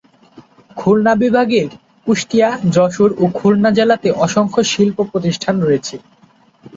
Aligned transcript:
খুলনা 0.77 1.13
বিভাগের 1.15 1.67
কুষ্টিয়া, 2.07 2.49
যশোর 2.75 3.11
ও 3.17 3.33
খুলনা 3.37 3.69
জেলাতে 3.77 4.09
অসংখ্য 4.25 4.61
শিল্প 4.71 4.97
প্রতিষ্ঠান 5.11 5.55
রয়েছে। 5.61 5.95